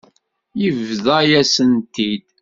Yebḍa-yasen-t-id. 0.61 2.25